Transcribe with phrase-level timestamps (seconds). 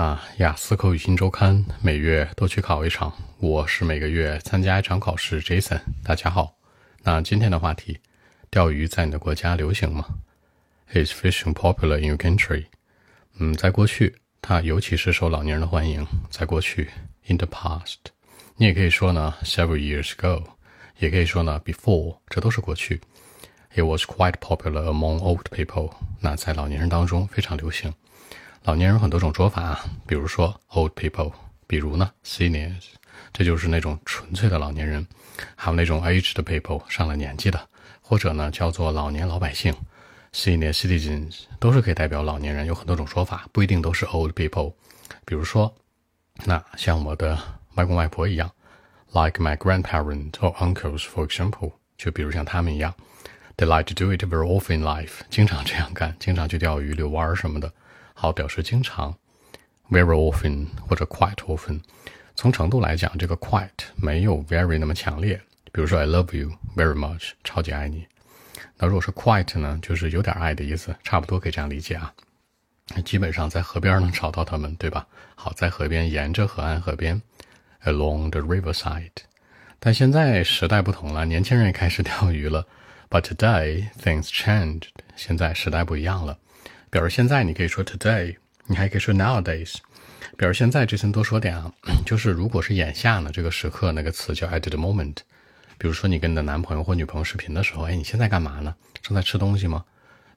[0.00, 5.42] 啊，雅思口语新周刊每月都去考一场，我是每个月参加一场考试。
[5.42, 6.56] Jason，大家好。
[7.02, 8.00] 那今天的话题，
[8.50, 10.06] 钓鱼在你的国家流行吗
[10.94, 12.64] ？Is fishing popular in your country？
[13.34, 16.06] 嗯，在过去，它尤其是受老年人的欢迎。
[16.30, 16.88] 在过去
[17.26, 17.98] ，in the past，
[18.56, 20.42] 你也可以说呢，several years ago，
[20.98, 23.02] 也可以说呢，before，这都是过去。
[23.74, 25.92] It was quite popular among old people。
[26.20, 27.92] 那在老年人当中非常流行。
[28.64, 31.32] 老年人有很多种说法啊，比如说 old people，
[31.66, 32.88] 比如呢 seniors，
[33.32, 35.02] 这就是那种纯粹的老年人；
[35.56, 37.58] 还有那种 aged people，上了年纪的，
[38.02, 39.74] 或者呢叫做老年老百姓
[40.34, 42.66] senior citizens，都是可以代表老年人。
[42.66, 44.74] 有很多种说法，不一定都是 old people。
[45.24, 45.74] 比如说，
[46.44, 47.38] 那像我的
[47.76, 48.50] 外公外婆一样
[49.12, 52.94] ，like my grandparents or uncles for example，就比如像他们一样
[53.56, 57.72] ，they like to do it very often in life，经常这样干，经常去钓鱼、遛弯儿什么的。
[58.14, 59.16] 好，表示经常
[59.90, 61.80] ，very often 或者 quite often。
[62.34, 65.40] 从程度来讲，这个 quite 没有 very 那么强烈。
[65.72, 68.06] 比如说，I love you very much，超级爱你。
[68.76, 72.12] 那如果是 quite 呢，就是有点爱的意思，差不多可以这样理解啊。
[73.04, 75.06] 基本上在河边能找到他们，对吧？
[75.34, 77.22] 好，在河边，沿着河岸，河边
[77.84, 79.10] ，along the riverside。
[79.78, 82.66] 但现在时代不同了，年轻人也开始钓鱼了。
[83.08, 86.38] But today things changed，现在时代不一样了。
[86.90, 89.76] 表示现在，你可以说 today，你还可以说 nowadays。
[90.36, 91.72] 表示现在，这层多说点啊，
[92.04, 95.16] 就是如果是眼下呢，这个时刻那个词叫 at the moment。
[95.78, 98.74] 比如说你跟你的男朋友或女朋友视频的时候，哎，你现在干嘛呢？
[99.02, 99.84] 正在吃东西吗？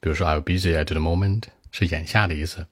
[0.00, 2.66] 比如说 I'm busy at the moment，是眼下的意思。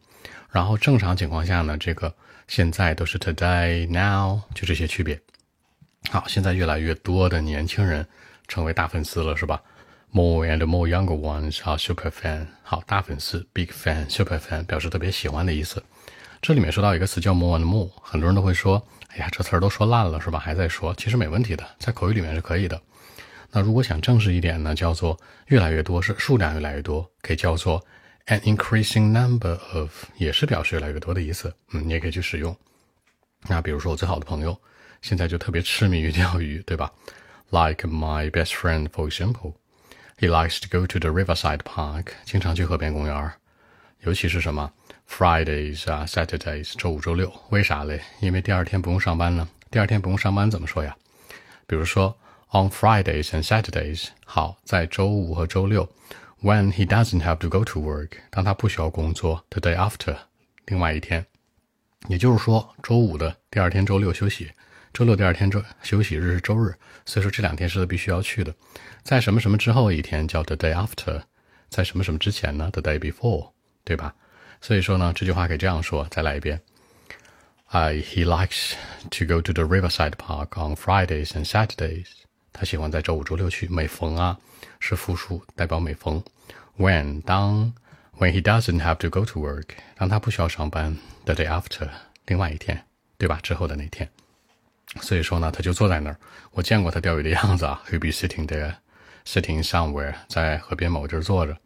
[0.50, 2.12] 然后正常情况下呢，这个
[2.48, 5.20] 现在都是 today、now，就这些区别。
[6.10, 8.06] 好，现在越来越多的年轻人
[8.48, 9.62] 成为大粉丝了，是吧
[10.12, 12.46] ？More and more younger ones are super fan。
[12.62, 15.82] 好，大粉丝，big fan，super fan，表示特别喜欢的意思。
[16.40, 20.38] 这里面说到一个词叫 more and more，很多人都会说，哎呀，这词儿都说烂了是吧？
[20.38, 22.80] 还在说，其实没问题的，在口语里面是可以的。
[23.50, 27.84] 那如果想正式一点呢，叫做越来越多，是数量越来越多，可以叫做
[28.26, 31.52] an increasing number of，也是表示越来越多的意思。
[31.72, 32.56] 嗯，你也可以去使用。
[33.48, 34.56] 那比如说我最好的朋友，
[35.02, 36.92] 现在就特别痴迷于钓鱼，对吧
[37.50, 39.54] ？Like my best friend, for example.
[40.20, 43.32] He likes to go to the riverside park，经常去河边公园
[44.00, 44.72] 尤其是什么
[45.08, 47.32] Fridays 啊，Saturdays，周五、周六。
[47.50, 48.00] 为啥嘞？
[48.20, 49.48] 因为第二天不用上班呢。
[49.70, 50.96] 第二天不用上班怎么说呀？
[51.68, 52.18] 比如说
[52.50, 55.88] On Fridays and Saturdays，好，在周五和周六。
[56.42, 60.16] When he doesn't have to go to work，当他不需要工作，the day after，
[60.66, 61.26] 另外一天。
[62.08, 64.50] 也就是说，周五的第二天，周六休息。
[64.92, 68.54] 周六第二天周休息日是周日，所以说这两天是必须要去的。
[69.02, 71.22] 在什么什么之后一天叫 the day after，
[71.68, 73.52] 在什么什么之前呢 the day before，
[73.84, 74.14] 对吧？
[74.60, 76.60] 所以说呢这句话可以这样说，再来一遍。
[77.66, 78.72] I he likes
[79.10, 82.06] to go to the riverside park on Fridays and Saturdays。
[82.52, 83.68] 他喜欢在周五、周六去。
[83.68, 84.38] 每逢啊
[84.80, 86.22] 是复数，代表每逢。
[86.78, 87.74] When 当
[88.18, 89.66] when he doesn't have to go to work，
[89.96, 90.96] 当他不需要上班。
[91.26, 91.90] The day after，
[92.26, 92.84] 另外一天，
[93.18, 93.38] 对吧？
[93.42, 94.08] 之后的那天。
[95.00, 96.16] 所以说呢，他就坐在那儿。
[96.52, 98.74] 我见过他钓鱼的样子啊 He be sitting there,
[99.24, 101.56] sitting somewhere，在河边某地儿坐着。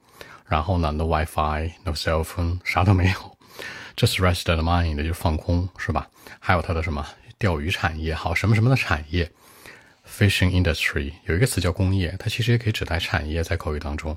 [0.46, 3.38] 然后呢，no WiFi, no cell phone，啥都没有
[3.96, 6.06] ，just rest the mind，就放空，是吧？
[6.38, 7.06] 还有他的什么
[7.38, 9.30] 钓鱼产业，好什么什么的产业
[10.06, 14.14] ，fishing industry，有一个词叫工业，它其实也可以指代产业，在口语当中，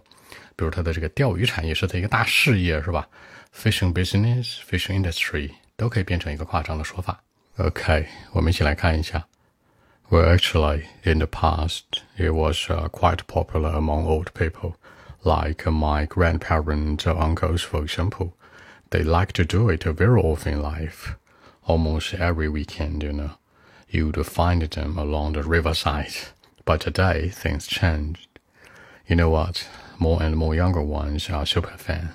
[0.57, 3.07] 比如它的这个钓鱼产业是它一个大事业，是吧
[3.55, 7.21] ？fishing business, fishing industry 都可以变成一个夸张的说法。
[7.60, 9.26] Okay, 我们一起来看一下。
[10.08, 11.82] Well, actually, in the past,
[12.16, 14.76] it was uh, quite popular among old people,
[15.24, 18.32] like my grandparents or uncles, for example.
[18.88, 21.16] They like to do it very often in life,
[21.66, 23.32] almost every weekend, you know.
[23.90, 26.14] You'd find them along the riverside.
[26.64, 28.26] But today, things changed.
[29.06, 29.68] You know what?
[29.98, 32.14] More and more younger ones are super fan,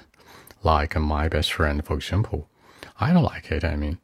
[0.63, 2.47] like my best friend, for example.
[2.99, 3.99] I don't like it, I mean.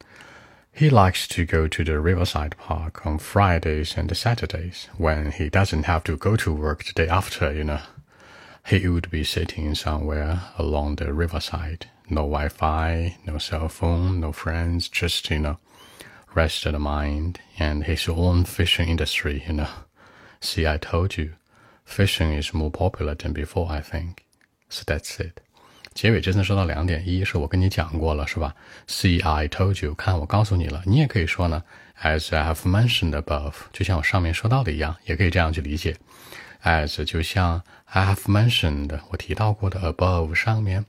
[0.77, 5.85] He likes to go to the riverside park on Fridays and Saturdays when he doesn't
[5.85, 7.79] have to go to work the day after, you know.
[8.63, 11.87] He would be sitting somewhere along the riverside.
[12.11, 15.57] No Wi-Fi, no cell phone, no friends, just, you know,
[16.35, 19.69] rest of the mind and his own fishing industry, you know.
[20.41, 21.33] See, I told you,
[21.85, 24.27] fishing is more popular than before, I think.
[24.69, 25.41] So that's it.
[25.97, 28.53] 结尾真的说到两点，一是我跟你讲过了，是吧
[28.87, 30.83] ？See, I told you，看我告诉你了。
[30.85, 31.63] 你也可以说呢
[32.03, 35.97] ，as I have mentioned above，就像我上面说到的一样，也可以这样去理解。
[36.63, 40.85] as 就像 I have mentioned，我提到过的 above 上面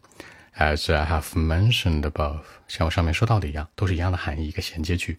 [0.59, 5.19] As I have mentioned above，像我上面说到的一样，都是一样的含义，一个衔接句。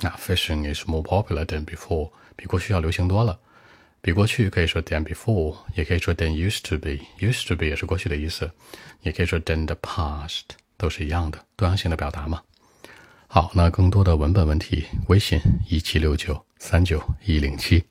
[0.00, 3.38] 那 fishing is more popular than before，比过去要流行多了。
[4.04, 8.50] 比过去可以说 than before，也可以说 than used to be，used to be 也是过去的意思，
[9.02, 10.42] 也可以说 than the past，
[10.76, 12.42] 都是一样的多样性的表达嘛。
[13.28, 15.38] 好，那更多的文本问题，微信
[15.68, 17.84] 一七六九三九一零七。